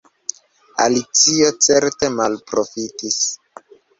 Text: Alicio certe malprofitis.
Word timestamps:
Alicio 0.85 1.51
certe 1.67 2.11
malprofitis. 2.15 3.21